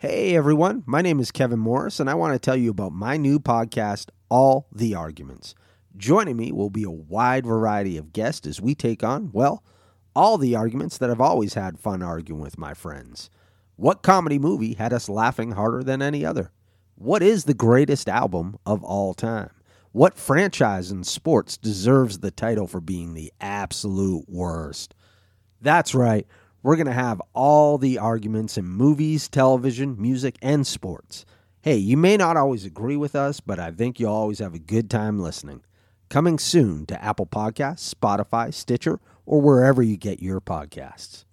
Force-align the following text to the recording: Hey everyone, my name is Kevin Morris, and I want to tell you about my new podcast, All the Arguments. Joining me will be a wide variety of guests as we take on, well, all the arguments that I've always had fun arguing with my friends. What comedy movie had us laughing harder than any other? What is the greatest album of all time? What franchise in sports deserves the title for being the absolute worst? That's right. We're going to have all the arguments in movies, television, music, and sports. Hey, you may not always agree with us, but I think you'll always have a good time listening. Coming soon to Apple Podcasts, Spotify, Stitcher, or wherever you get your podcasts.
Hey 0.00 0.34
everyone, 0.34 0.82
my 0.86 1.02
name 1.02 1.20
is 1.20 1.30
Kevin 1.30 1.58
Morris, 1.58 2.00
and 2.00 2.08
I 2.08 2.14
want 2.14 2.32
to 2.32 2.38
tell 2.38 2.56
you 2.56 2.70
about 2.70 2.94
my 2.94 3.18
new 3.18 3.38
podcast, 3.38 4.08
All 4.30 4.66
the 4.72 4.94
Arguments. 4.94 5.54
Joining 5.94 6.38
me 6.38 6.52
will 6.52 6.70
be 6.70 6.84
a 6.84 6.90
wide 6.90 7.44
variety 7.44 7.98
of 7.98 8.14
guests 8.14 8.46
as 8.46 8.62
we 8.62 8.74
take 8.74 9.04
on, 9.04 9.30
well, 9.30 9.62
all 10.16 10.38
the 10.38 10.56
arguments 10.56 10.96
that 10.96 11.10
I've 11.10 11.20
always 11.20 11.52
had 11.52 11.78
fun 11.78 12.02
arguing 12.02 12.40
with 12.40 12.56
my 12.56 12.72
friends. 12.72 13.28
What 13.76 14.00
comedy 14.00 14.38
movie 14.38 14.72
had 14.72 14.94
us 14.94 15.10
laughing 15.10 15.50
harder 15.50 15.82
than 15.82 16.00
any 16.00 16.24
other? 16.24 16.50
What 16.94 17.22
is 17.22 17.44
the 17.44 17.52
greatest 17.52 18.08
album 18.08 18.56
of 18.64 18.82
all 18.82 19.12
time? 19.12 19.50
What 19.92 20.16
franchise 20.16 20.90
in 20.90 21.04
sports 21.04 21.58
deserves 21.58 22.20
the 22.20 22.30
title 22.30 22.66
for 22.66 22.80
being 22.80 23.12
the 23.12 23.34
absolute 23.38 24.24
worst? 24.30 24.94
That's 25.60 25.94
right. 25.94 26.26
We're 26.62 26.76
going 26.76 26.86
to 26.86 26.92
have 26.92 27.22
all 27.32 27.78
the 27.78 27.98
arguments 27.98 28.58
in 28.58 28.66
movies, 28.66 29.28
television, 29.28 30.00
music, 30.00 30.36
and 30.42 30.66
sports. 30.66 31.24
Hey, 31.62 31.76
you 31.76 31.96
may 31.96 32.18
not 32.18 32.36
always 32.36 32.66
agree 32.66 32.96
with 32.96 33.14
us, 33.16 33.40
but 33.40 33.58
I 33.58 33.70
think 33.70 33.98
you'll 33.98 34.12
always 34.12 34.40
have 34.40 34.52
a 34.52 34.58
good 34.58 34.90
time 34.90 35.18
listening. 35.18 35.62
Coming 36.10 36.38
soon 36.38 36.84
to 36.86 37.02
Apple 37.02 37.26
Podcasts, 37.26 37.94
Spotify, 37.94 38.52
Stitcher, 38.52 39.00
or 39.24 39.40
wherever 39.40 39.82
you 39.82 39.96
get 39.96 40.22
your 40.22 40.40
podcasts. 40.40 41.24